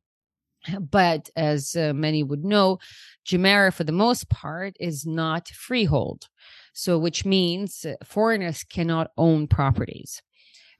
But 0.79 1.29
as 1.35 1.75
uh, 1.75 1.91
many 1.93 2.23
would 2.23 2.45
know, 2.45 2.79
Jumeirah, 3.27 3.73
for 3.73 3.83
the 3.83 3.91
most 3.91 4.29
part, 4.29 4.77
is 4.79 5.05
not 5.05 5.49
freehold. 5.49 6.27
So, 6.73 6.97
which 6.97 7.23
means 7.23 7.85
uh, 7.85 7.93
foreigners 8.03 8.63
cannot 8.63 9.11
own 9.17 9.47
properties. 9.47 10.21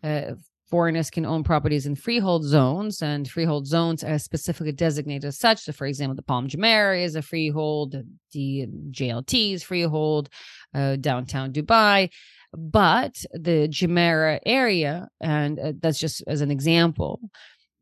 Uh, 0.03 0.33
foreigners 0.69 1.11
can 1.11 1.23
own 1.23 1.43
properties 1.43 1.85
in 1.85 1.95
freehold 1.95 2.43
zones, 2.43 3.03
and 3.03 3.29
freehold 3.29 3.67
zones 3.67 4.03
are 4.03 4.17
specifically 4.17 4.71
designated 4.71 5.25
as 5.25 5.37
such. 5.37 5.59
So, 5.59 5.71
for 5.71 5.85
example, 5.85 6.15
the 6.15 6.23
Palm 6.23 6.47
Jumeirah 6.47 7.03
is 7.03 7.15
a 7.15 7.21
freehold, 7.21 7.95
the 8.31 8.67
JLT 8.89 9.53
is 9.53 9.61
freehold, 9.61 10.29
uh, 10.73 10.95
downtown 10.95 11.53
Dubai. 11.53 12.09
But 12.55 13.23
the 13.33 13.67
Jumeirah 13.67 14.39
area, 14.47 15.09
and 15.21 15.59
uh, 15.59 15.73
that's 15.79 15.99
just 15.99 16.23
as 16.25 16.41
an 16.41 16.49
example, 16.49 17.19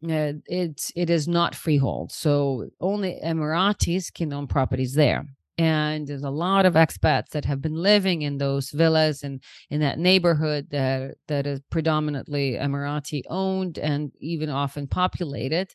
uh, 0.04 0.34
it 0.48 0.92
it 0.96 1.10
is 1.10 1.28
not 1.28 1.56
freehold. 1.56 2.12
So 2.12 2.68
only 2.82 3.20
Emiratis 3.24 4.14
can 4.14 4.34
own 4.34 4.48
properties 4.48 4.94
there 4.94 5.26
and 5.62 6.08
there's 6.08 6.24
a 6.24 6.30
lot 6.48 6.66
of 6.66 6.74
expats 6.74 7.30
that 7.30 7.46
have 7.46 7.62
been 7.62 7.76
living 7.76 8.24
in 8.24 8.40
those 8.40 8.72
villas 8.72 9.22
and 9.22 9.44
in 9.70 9.80
that 9.80 10.00
neighborhood 10.00 10.68
that 10.72 11.18
that 11.28 11.46
is 11.46 11.60
predominantly 11.70 12.54
Emirati 12.54 13.22
owned 13.30 13.78
and 13.78 14.12
even 14.20 14.50
often 14.50 14.88
populated 14.88 15.70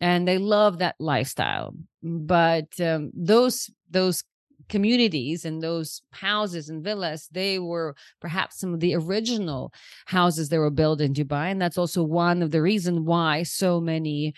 and 0.00 0.28
they 0.28 0.38
love 0.38 0.78
that 0.78 0.94
lifestyle. 1.00 1.74
But 2.02 2.68
um, 2.80 3.10
those 3.14 3.68
those 3.90 4.22
communities 4.68 5.44
and 5.44 5.62
those 5.62 6.02
houses 6.10 6.68
and 6.68 6.82
villas 6.82 7.28
they 7.30 7.58
were 7.58 7.94
perhaps 8.20 8.58
some 8.58 8.74
of 8.74 8.80
the 8.80 8.94
original 8.94 9.72
houses 10.06 10.48
that 10.48 10.58
were 10.58 10.70
built 10.70 11.00
in 11.00 11.12
dubai 11.12 11.52
and 11.52 11.62
that's 11.62 11.78
also 11.78 12.02
one 12.02 12.42
of 12.42 12.50
the 12.50 12.60
reason 12.60 13.04
why 13.04 13.44
so 13.44 13.80
many 13.80 14.34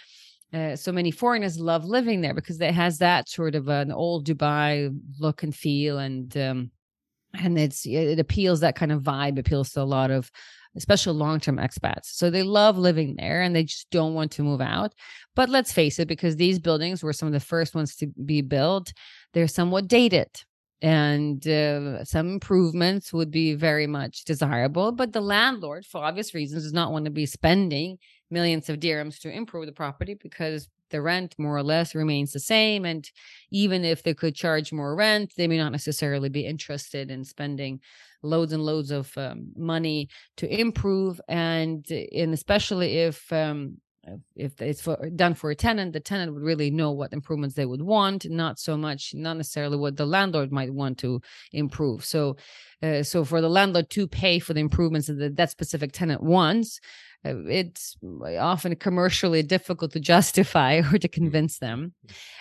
uh, 0.52 0.76
so 0.76 0.92
many 0.92 1.10
foreigners 1.10 1.58
love 1.58 1.84
living 1.84 2.20
there 2.20 2.34
because 2.34 2.60
it 2.60 2.74
has 2.74 2.98
that 2.98 3.28
sort 3.28 3.54
of 3.54 3.68
an 3.68 3.92
old 3.92 4.26
Dubai 4.26 4.96
look 5.18 5.42
and 5.42 5.54
feel, 5.54 5.98
and 5.98 6.34
um, 6.36 6.70
and 7.34 7.58
it's 7.58 7.86
it 7.86 8.18
appeals 8.18 8.60
that 8.60 8.76
kind 8.76 8.92
of 8.92 9.02
vibe 9.02 9.38
appeals 9.38 9.70
to 9.72 9.82
a 9.82 9.84
lot 9.84 10.10
of 10.10 10.30
especially 10.76 11.14
long-term 11.14 11.56
expats. 11.56 12.04
So 12.04 12.30
they 12.30 12.42
love 12.42 12.78
living 12.78 13.16
there 13.16 13.42
and 13.42 13.54
they 13.56 13.64
just 13.64 13.90
don't 13.90 14.14
want 14.14 14.30
to 14.32 14.42
move 14.42 14.60
out. 14.60 14.94
But 15.34 15.48
let's 15.48 15.72
face 15.72 15.98
it, 15.98 16.06
because 16.06 16.36
these 16.36 16.58
buildings 16.58 17.02
were 17.02 17.12
some 17.12 17.26
of 17.26 17.32
the 17.32 17.40
first 17.40 17.74
ones 17.74 17.96
to 17.96 18.06
be 18.24 18.42
built, 18.42 18.92
they're 19.32 19.48
somewhat 19.48 19.88
dated 19.88 20.28
and 20.80 21.46
uh, 21.48 22.04
some 22.04 22.28
improvements 22.28 23.12
would 23.12 23.30
be 23.30 23.54
very 23.54 23.86
much 23.86 24.24
desirable. 24.24 24.92
But 24.92 25.12
the 25.12 25.20
landlord, 25.20 25.84
for 25.84 26.04
obvious 26.04 26.34
reasons, 26.34 26.62
does 26.62 26.72
not 26.72 26.92
want 26.92 27.06
to 27.06 27.10
be 27.10 27.26
spending 27.26 27.98
millions 28.30 28.68
of 28.68 28.80
dirhams 28.80 29.18
to 29.20 29.30
improve 29.30 29.66
the 29.66 29.72
property 29.72 30.14
because 30.14 30.68
the 30.90 31.02
rent 31.02 31.34
more 31.38 31.56
or 31.56 31.62
less 31.62 31.94
remains 31.94 32.32
the 32.32 32.40
same. 32.40 32.84
And 32.84 33.08
even 33.50 33.84
if 33.84 34.02
they 34.02 34.14
could 34.14 34.34
charge 34.34 34.72
more 34.72 34.94
rent, 34.94 35.34
they 35.36 35.46
may 35.46 35.58
not 35.58 35.72
necessarily 35.72 36.28
be 36.28 36.46
interested 36.46 37.10
in 37.10 37.24
spending 37.24 37.80
loads 38.22 38.52
and 38.52 38.64
loads 38.64 38.90
of 38.90 39.16
um, 39.16 39.52
money 39.56 40.08
to 40.36 40.60
improve. 40.60 41.20
And, 41.28 41.86
and 41.90 42.32
especially 42.32 42.98
if 42.98 43.30
um, 43.32 43.78
if 44.36 44.60
it's 44.60 44.80
for, 44.80 45.10
done 45.10 45.34
for 45.34 45.50
a 45.50 45.54
tenant, 45.54 45.92
the 45.92 46.00
tenant 46.00 46.32
would 46.32 46.42
really 46.42 46.70
know 46.70 46.92
what 46.92 47.12
improvements 47.12 47.54
they 47.54 47.66
would 47.66 47.82
want, 47.82 48.28
not 48.30 48.58
so 48.58 48.76
much, 48.76 49.12
not 49.14 49.36
necessarily 49.36 49.76
what 49.76 49.96
the 49.96 50.06
landlord 50.06 50.52
might 50.52 50.72
want 50.72 50.98
to 50.98 51.20
improve. 51.52 52.04
So, 52.04 52.36
uh, 52.82 53.02
so 53.02 53.24
for 53.24 53.40
the 53.40 53.50
landlord 53.50 53.90
to 53.90 54.08
pay 54.08 54.38
for 54.38 54.54
the 54.54 54.60
improvements 54.60 55.08
that 55.08 55.36
that 55.36 55.50
specific 55.50 55.92
tenant 55.92 56.22
wants, 56.22 56.80
it's 57.24 57.96
often 58.38 58.76
commercially 58.76 59.42
difficult 59.42 59.92
to 59.92 60.00
justify 60.00 60.76
or 60.92 60.98
to 60.98 61.08
mm-hmm. 61.08 61.12
convince 61.12 61.58
them. 61.58 61.94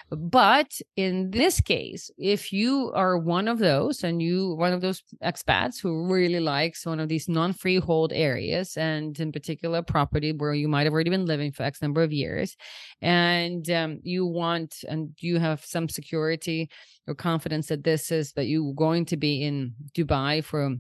But 0.10 0.80
in 0.96 1.32
this 1.32 1.60
case, 1.60 2.10
if 2.18 2.54
you 2.54 2.92
are 2.94 3.18
one 3.18 3.48
of 3.48 3.60
those 3.60 4.04
and 4.04 4.22
you 4.22 4.56
one 4.56 4.72
of 4.72 4.82
those 4.82 5.04
expats 5.24 5.82
who 5.82 6.08
really 6.08 6.40
likes 6.40 6.86
one 6.86 7.02
of 7.02 7.10
these 7.10 7.28
non-freehold 7.28 8.14
areas 8.14 8.78
and 8.78 9.20
in 9.20 9.32
particular 9.32 9.82
property 9.82 10.32
where 10.32 10.54
you 10.54 10.70
might 10.70 10.86
have 10.86 10.94
already 10.94 11.10
been 11.10 11.26
living 11.26 11.52
for 11.52 11.64
X 11.64 11.82
number 11.82 12.04
of 12.04 12.14
years, 12.14 12.56
and 13.02 13.70
um, 13.70 14.00
you 14.04 14.26
want 14.26 14.76
and 14.88 15.10
you 15.20 15.40
have 15.40 15.66
some 15.66 15.90
security 15.90 16.70
or 17.08 17.16
confidence 17.16 17.68
that 17.68 17.84
this 17.84 18.12
is 18.12 18.32
that 18.34 18.46
you're 18.46 18.74
going 18.74 19.06
to 19.06 19.18
be 19.18 19.44
in 19.44 19.74
Dubai 19.94 20.44
for 20.44 20.76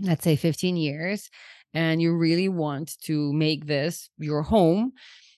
let's 0.00 0.24
say 0.24 0.36
15 0.36 0.76
years 0.76 1.30
and 1.74 2.00
you 2.00 2.16
really 2.16 2.48
want 2.48 2.96
to 3.04 3.32
make 3.32 3.66
this 3.66 4.10
your 4.18 4.42
home, 4.42 4.92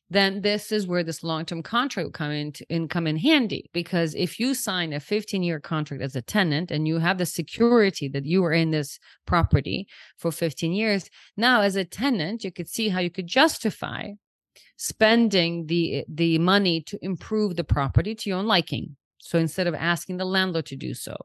then 0.09 0.43
this 0.43 0.73
is 0.73 0.87
where 0.87 1.05
this 1.05 1.23
long-term 1.23 1.63
contract 1.63 2.05
will 2.05 2.13
come 2.13 2.33
in, 2.33 2.53
in 2.69 2.89
come 2.89 3.07
in 3.07 3.17
handy. 3.17 3.71
Because 3.73 4.15
if 4.15 4.41
you 4.41 4.55
sign 4.55 4.93
a 4.93 4.97
15-year 4.97 5.61
contract 5.61 6.03
as 6.03 6.17
a 6.17 6.23
tenant 6.23 6.71
and 6.71 6.89
you 6.89 6.99
have 6.99 7.19
the 7.19 7.27
security 7.27 8.09
that 8.09 8.27
you 8.27 8.45
are 8.45 8.53
in 8.53 8.71
this 8.71 8.99
property 9.27 9.87
for 10.19 10.33
15 10.33 10.73
years 10.73 11.09
now 11.37 11.61
as 11.61 11.77
a 11.77 11.85
tenant 11.85 12.43
you 12.43 12.51
could 12.51 12.69
see 12.69 12.89
how 12.89 12.99
you 12.99 13.11
could 13.11 13.27
justify 13.27 14.09
spending 14.81 15.67
the 15.67 16.05
the 16.09 16.39
money 16.39 16.81
to 16.81 16.99
improve 17.03 17.55
the 17.55 17.63
property 17.63 18.15
to 18.15 18.31
your 18.31 18.39
own 18.39 18.47
liking. 18.47 18.97
So 19.19 19.39
instead 19.39 19.67
of 19.67 19.75
asking 19.75 20.17
the 20.17 20.25
landlord 20.25 20.65
to 20.67 20.77
do 20.77 20.95
so. 20.95 21.17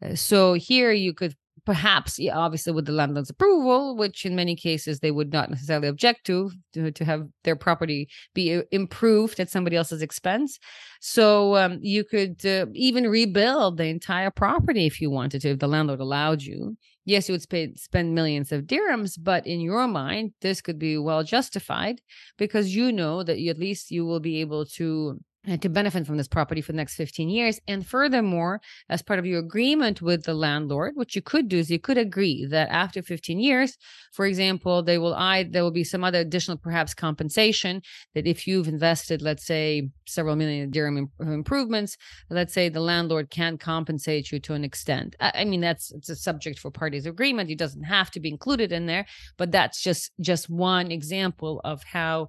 Uh, 0.00 0.14
so 0.14 0.52
here 0.52 0.92
you 0.92 1.12
could 1.12 1.34
perhaps 1.66 2.18
obviously 2.32 2.72
with 2.72 2.86
the 2.86 2.92
landlord's 2.92 3.28
approval 3.28 3.96
which 3.96 4.24
in 4.24 4.36
many 4.36 4.54
cases 4.54 5.00
they 5.00 5.10
would 5.10 5.32
not 5.32 5.50
necessarily 5.50 5.88
object 5.88 6.24
to, 6.24 6.50
to 6.72 6.90
to, 6.92 7.04
have 7.04 7.26
their 7.42 7.56
property 7.56 8.08
be 8.34 8.54
uh, 8.54 8.62
improved 8.70 9.38
at 9.40 9.50
somebody 9.50 9.76
else's 9.76 10.00
expense. 10.00 10.58
So 11.00 11.56
um, 11.56 11.78
you 11.82 12.04
could 12.04 12.44
uh, 12.46 12.66
even 12.72 13.08
rebuild 13.08 13.76
the 13.76 13.86
entire 13.86 14.30
property 14.30 14.86
if 14.86 15.00
you 15.00 15.10
wanted 15.10 15.42
to 15.42 15.50
if 15.50 15.58
the 15.58 15.68
landlord 15.68 16.00
allowed 16.00 16.42
you. 16.42 16.76
Yes 17.04 17.28
you 17.28 17.34
would 17.34 17.78
spend 17.78 18.14
millions 18.14 18.52
of 18.52 18.62
dirhams 18.62 19.18
but 19.20 19.46
in 19.46 19.60
your 19.60 19.86
mind 19.88 20.32
this 20.40 20.60
could 20.60 20.78
be 20.78 20.96
well 20.96 21.24
justified 21.24 22.00
because 22.38 22.74
you 22.74 22.92
know 22.92 23.24
that 23.24 23.38
you, 23.38 23.50
at 23.50 23.58
least 23.58 23.90
you 23.90 24.06
will 24.06 24.20
be 24.20 24.40
able 24.40 24.64
to 24.78 25.18
to 25.46 25.68
benefit 25.68 26.06
from 26.06 26.16
this 26.16 26.26
property 26.26 26.60
for 26.60 26.72
the 26.72 26.76
next 26.76 26.96
15 26.96 27.28
years. 27.28 27.60
And 27.68 27.86
furthermore, 27.86 28.60
as 28.88 29.02
part 29.02 29.18
of 29.18 29.26
your 29.26 29.38
agreement 29.38 30.02
with 30.02 30.24
the 30.24 30.34
landlord, 30.34 30.92
what 30.94 31.14
you 31.14 31.22
could 31.22 31.48
do 31.48 31.58
is 31.58 31.70
you 31.70 31.78
could 31.78 31.98
agree 31.98 32.46
that 32.46 32.68
after 32.70 33.00
15 33.02 33.38
years, 33.38 33.78
for 34.12 34.26
example, 34.26 34.82
they 34.82 34.98
will 34.98 35.14
I 35.14 35.44
there 35.44 35.62
will 35.62 35.70
be 35.70 35.84
some 35.84 36.02
other 36.02 36.18
additional 36.18 36.56
perhaps 36.56 36.94
compensation 36.94 37.82
that 38.14 38.26
if 38.26 38.46
you've 38.46 38.68
invested, 38.68 39.22
let's 39.22 39.46
say 39.46 39.88
several 40.06 40.34
million 40.34 40.70
dirham 40.70 41.10
improvements, 41.20 41.96
let's 42.28 42.52
say 42.52 42.68
the 42.68 42.80
landlord 42.80 43.30
can 43.30 43.56
compensate 43.56 44.32
you 44.32 44.40
to 44.40 44.54
an 44.54 44.64
extent. 44.64 45.14
I, 45.20 45.32
I 45.36 45.44
mean, 45.44 45.60
that's 45.60 45.92
it's 45.92 46.08
a 46.08 46.16
subject 46.16 46.58
for 46.58 46.70
parties 46.70 47.06
agreement. 47.06 47.50
It 47.50 47.58
doesn't 47.58 47.84
have 47.84 48.10
to 48.12 48.20
be 48.20 48.28
included 48.28 48.72
in 48.72 48.86
there, 48.86 49.06
but 49.36 49.52
that's 49.52 49.80
just 49.82 50.10
just 50.20 50.50
one 50.50 50.90
example 50.90 51.60
of 51.64 51.84
how 51.84 52.28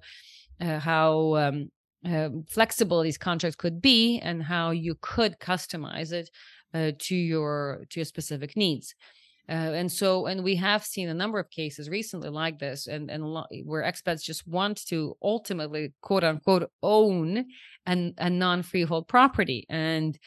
uh, 0.60 0.78
how 0.78 1.34
um, 1.36 1.70
uh, 2.06 2.28
flexible 2.48 3.02
these 3.02 3.18
contracts 3.18 3.56
could 3.56 3.80
be 3.80 4.18
and 4.20 4.42
how 4.42 4.70
you 4.70 4.96
could 5.00 5.38
customize 5.38 6.12
it 6.12 6.30
uh, 6.74 6.92
to 6.98 7.16
your 7.16 7.84
to 7.90 8.00
your 8.00 8.04
specific 8.04 8.56
needs. 8.56 8.94
Uh, 9.50 9.72
and 9.72 9.90
so 9.90 10.26
and 10.26 10.44
we 10.44 10.56
have 10.56 10.84
seen 10.84 11.08
a 11.08 11.14
number 11.14 11.38
of 11.38 11.48
cases 11.48 11.88
recently 11.88 12.28
like 12.28 12.58
this 12.58 12.86
and 12.86 13.10
and 13.10 13.24
lot, 13.24 13.48
where 13.64 13.82
expats 13.82 14.22
just 14.22 14.46
want 14.46 14.84
to 14.86 15.16
ultimately 15.22 15.92
quote 16.02 16.22
unquote 16.22 16.70
own 16.82 17.46
an, 17.86 18.14
a 18.18 18.28
non-freehold 18.28 19.08
property. 19.08 19.64
And 19.70 20.18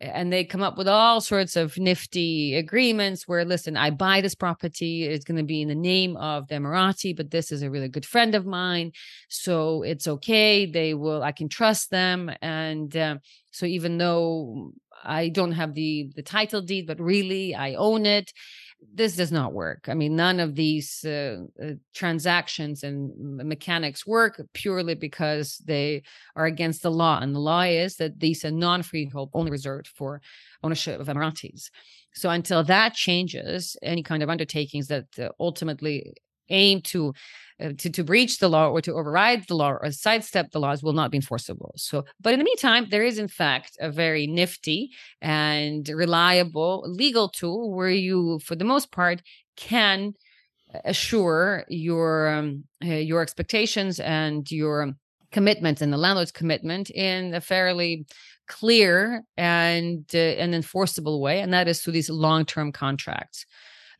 and 0.00 0.32
they 0.32 0.44
come 0.44 0.62
up 0.62 0.78
with 0.78 0.88
all 0.88 1.20
sorts 1.20 1.56
of 1.56 1.76
nifty 1.76 2.54
agreements 2.54 3.26
where 3.26 3.44
listen 3.44 3.76
i 3.76 3.90
buy 3.90 4.20
this 4.20 4.34
property 4.34 5.04
it's 5.04 5.24
going 5.24 5.36
to 5.36 5.42
be 5.42 5.60
in 5.62 5.68
the 5.68 5.74
name 5.74 6.16
of 6.16 6.46
the 6.48 7.14
but 7.16 7.30
this 7.30 7.50
is 7.50 7.62
a 7.62 7.70
really 7.70 7.88
good 7.88 8.06
friend 8.06 8.34
of 8.34 8.46
mine 8.46 8.92
so 9.28 9.82
it's 9.82 10.06
okay 10.06 10.66
they 10.66 10.94
will 10.94 11.22
i 11.22 11.32
can 11.32 11.48
trust 11.48 11.90
them 11.90 12.30
and 12.42 12.96
uh, 12.96 13.16
so 13.50 13.66
even 13.66 13.98
though 13.98 14.72
I 15.04 15.28
don't 15.28 15.52
have 15.52 15.74
the 15.74 16.10
the 16.14 16.22
title 16.22 16.60
deed, 16.60 16.86
but 16.86 17.00
really 17.00 17.54
I 17.54 17.74
own 17.74 18.06
it. 18.06 18.32
This 18.94 19.16
does 19.16 19.32
not 19.32 19.52
work. 19.52 19.88
I 19.88 19.94
mean, 19.94 20.14
none 20.16 20.40
of 20.40 20.54
these 20.54 21.04
uh, 21.04 21.44
uh, 21.62 21.72
transactions 21.94 22.82
and 22.82 23.12
mechanics 23.36 24.06
work 24.06 24.40
purely 24.54 24.94
because 24.94 25.58
they 25.64 26.02
are 26.36 26.46
against 26.46 26.82
the 26.82 26.90
law. 26.90 27.18
And 27.20 27.34
the 27.34 27.40
law 27.40 27.62
is 27.62 27.96
that 27.96 28.20
these 28.20 28.44
are 28.44 28.50
non 28.50 28.82
freehold, 28.82 29.30
only 29.34 29.50
reserved 29.50 29.88
for 29.88 30.20
ownership 30.62 31.00
of 31.00 31.08
Emiratis. 31.08 31.70
So 32.14 32.30
until 32.30 32.64
that 32.64 32.94
changes, 32.94 33.76
any 33.82 34.02
kind 34.02 34.22
of 34.22 34.30
undertakings 34.30 34.88
that 34.88 35.06
uh, 35.18 35.28
ultimately 35.38 36.14
aim 36.50 36.80
to 36.82 37.14
uh, 37.60 37.72
to, 37.76 37.90
to 37.90 38.04
breach 38.04 38.38
the 38.38 38.48
law 38.48 38.68
or 38.68 38.80
to 38.80 38.94
override 38.94 39.44
the 39.48 39.54
law 39.56 39.70
or 39.70 39.90
sidestep 39.90 40.52
the 40.52 40.60
laws 40.60 40.80
will 40.80 40.92
not 40.92 41.10
be 41.10 41.18
enforceable. 41.18 41.72
So, 41.76 42.04
but 42.20 42.32
in 42.32 42.38
the 42.38 42.44
meantime, 42.44 42.86
there 42.88 43.04
is 43.04 43.18
in 43.18 43.26
fact 43.26 43.76
a 43.80 43.90
very 43.90 44.28
nifty 44.28 44.90
and 45.20 45.88
reliable 45.88 46.84
legal 46.86 47.28
tool 47.28 47.74
where 47.74 47.90
you, 47.90 48.38
for 48.44 48.54
the 48.54 48.64
most 48.64 48.92
part, 48.92 49.22
can 49.56 50.14
assure 50.84 51.64
your 51.68 52.28
um, 52.28 52.64
uh, 52.84 52.88
your 52.88 53.22
expectations 53.22 53.98
and 54.00 54.50
your 54.50 54.92
commitment 55.32 55.80
and 55.80 55.92
the 55.92 55.98
landlord's 55.98 56.32
commitment 56.32 56.90
in 56.90 57.34
a 57.34 57.40
fairly 57.40 58.06
clear 58.46 59.22
and 59.36 60.04
uh, 60.14 60.18
an 60.18 60.54
enforceable 60.54 61.20
way, 61.20 61.40
and 61.40 61.52
that 61.52 61.68
is 61.68 61.80
through 61.80 61.92
these 61.92 62.10
long 62.10 62.44
term 62.44 62.72
contracts. 62.72 63.46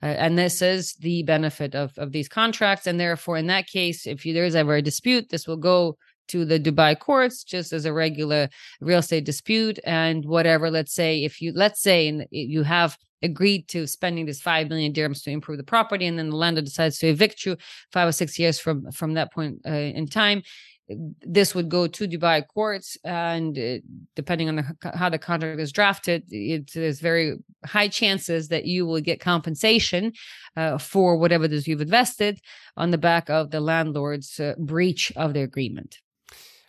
Uh, 0.03 0.07
and 0.07 0.39
this 0.39 0.63
is 0.63 0.95
the 0.95 1.23
benefit 1.25 1.75
of, 1.75 1.93
of 1.99 2.13
these 2.13 2.29
contracts. 2.29 2.87
And 2.87 3.01
therefore, 3.01 3.37
in 3.37 3.49
that 3.49 3.67
case, 3.67 4.07
if 4.07 4.25
you, 4.25 4.33
there 4.33 4.45
is 4.45 4.55
ever 4.55 4.77
a 4.77 4.83
dispute, 4.83 5.29
this 5.29 5.47
will 5.47 5.57
go 5.57 5.97
to 6.29 6.45
the 6.45 6.61
Dubai 6.61 6.99
courts 6.99 7.43
just 7.43 7.73
as 7.73 7.85
a 7.85 7.93
regular 7.93 8.49
real 8.81 8.99
estate 8.99 9.25
dispute. 9.25 9.79
And 9.85 10.25
whatever, 10.25 10.71
let's 10.71 10.95
say, 10.95 11.25
if 11.25 11.41
you, 11.41 11.53
let's 11.55 11.83
say 11.83 12.27
you 12.31 12.63
have 12.63 12.97
agreed 13.23 13.67
to 13.69 13.87
spending 13.87 14.27
this 14.27 14.41
5 14.41 14.69
million 14.69 14.93
dirhams 14.93 15.23
to 15.25 15.31
improve 15.31 15.59
the 15.59 15.65
property 15.65 16.07
and 16.07 16.19
then 16.19 16.31
the 16.31 16.37
landlord 16.37 16.65
decides 16.65 16.99
to 16.99 17.09
evict 17.09 17.45
you 17.45 17.57
five 17.93 18.07
or 18.07 18.13
six 18.13 18.39
years 18.39 18.61
from 18.61 18.91
from 18.93 19.15
that 19.15 19.33
point 19.33 19.59
uh, 19.67 19.73
in 19.73 20.07
time 20.07 20.41
this 21.21 21.55
would 21.55 21.69
go 21.69 21.87
to 21.87 22.09
Dubai 22.09 22.47
courts, 22.47 22.97
and 23.05 23.59
uh, 23.59 23.79
depending 24.17 24.49
on 24.49 24.57
the, 24.57 24.93
how 24.95 25.09
the 25.09 25.19
contract 25.19 25.61
is 25.61 25.73
drafted, 25.73 26.25
it, 26.31 26.73
there's 26.73 27.01
very 27.01 27.37
high 27.65 27.89
chances 27.89 28.49
that 28.49 28.65
you 28.65 28.87
will 28.87 29.01
get 29.01 29.21
compensation 29.21 30.13
uh, 30.57 30.79
for 30.79 31.17
whatever 31.17 31.45
it 31.45 31.53
is 31.53 31.69
you've 31.69 31.81
invested 31.81 32.41
on 32.77 32.91
the 32.91 32.99
back 32.99 33.29
of 33.29 33.51
the 33.51 33.61
landlord's 33.61 34.41
uh, 34.41 34.55
breach 34.59 35.13
of 35.17 35.35
the 35.35 35.43
agreement. 35.43 35.99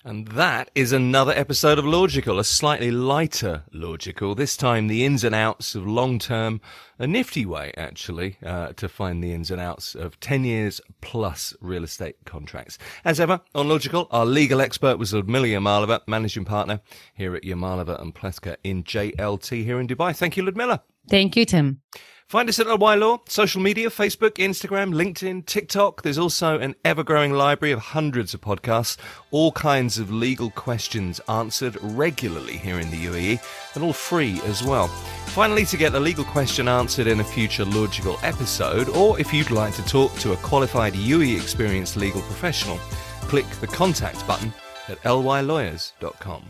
And 0.06 0.30
that 0.30 0.72
is 0.76 0.94
another 0.94 1.34
episode 1.34 1.78
of 1.78 1.84
Logical, 1.84 2.40
a 2.40 2.46
slightly 2.46 2.90
lighter 2.90 3.64
Logical. 3.74 4.34
This 4.34 4.56
time, 4.56 4.88
the 4.88 5.04
ins 5.04 5.26
and 5.26 5.36
outs 5.36 5.76
of 5.76 5.86
long 5.86 6.20
term, 6.20 6.62
a 6.98 7.06
nifty 7.06 7.46
way, 7.46 7.74
actually, 7.76 8.38
uh, 8.42 8.72
to 8.78 8.88
find 8.88 9.22
the 9.22 9.34
ins 9.34 9.52
and 9.52 9.60
outs 9.60 9.96
of 9.96 10.18
10 10.22 10.46
years 10.46 10.80
plus 11.02 11.54
real 11.60 11.84
estate 11.84 12.16
contracts. 12.24 12.78
As 13.04 13.20
ever, 13.20 13.42
on 13.54 13.68
Logical, 13.68 14.08
our 14.10 14.26
legal 14.26 14.62
expert 14.62 14.98
was 14.98 15.14
Ludmila 15.14 15.48
Yamalova, 15.48 16.00
managing 16.08 16.46
partner 16.46 16.80
here 17.14 17.36
at 17.36 17.44
Yamalova 17.44 18.02
and 18.02 18.16
Plewka 18.16 18.56
in 18.64 18.86
JLT 18.86 19.66
here 19.66 19.82
in 19.82 19.88
Dubai. 19.88 20.16
Thank 20.16 20.38
you, 20.38 20.44
Ludmila. 20.44 20.80
Thank 21.10 21.36
you, 21.36 21.44
Tim. 21.44 21.82
Find 22.30 22.48
us 22.48 22.60
at 22.60 22.68
LY 22.68 22.94
Law, 22.94 23.22
social 23.28 23.60
media, 23.60 23.90
Facebook, 23.90 24.34
Instagram, 24.34 24.94
LinkedIn, 24.94 25.48
TikTok. 25.48 26.04
There's 26.04 26.20
also 26.20 26.60
an 26.60 26.76
ever 26.86 27.04
growing 27.04 27.34
library 27.34 27.72
of 27.72 27.80
hundreds 27.80 28.36
of 28.36 28.42
podcasts, 28.42 28.98
all 29.32 29.52
kinds 29.52 29.98
of 29.98 30.12
legal 30.12 30.52
questions 30.52 31.20
answered 31.28 31.76
regularly 31.82 32.58
here 32.58 32.80
in 32.80 32.92
the 32.92 33.06
UAE, 33.06 33.40
and 33.74 33.84
all 33.84 33.94
free 33.94 34.40
as 34.46 34.62
well. 34.62 34.90
Finally, 35.30 35.66
to 35.66 35.78
get 35.78 35.96
a 35.96 36.00
legal 36.00 36.24
question 36.24 36.68
answered 36.68 37.08
in 37.08 37.20
a 37.20 37.24
future 37.24 37.66
logical 37.66 38.20
episode, 38.22 38.90
or 38.90 39.20
if 39.20 39.34
you'd 39.34 39.50
like 39.50 39.74
to 39.74 39.86
talk 39.86 40.14
to 40.18 40.34
a 40.34 40.38
qualified 40.38 40.94
UAE 40.94 41.36
experienced 41.36 41.98
legal 41.98 42.22
professional, 42.22 42.78
click 43.22 43.50
the 43.60 43.66
contact 43.66 44.28
button 44.28 44.54
at 44.88 45.02
lylawyers.com. 45.02 46.44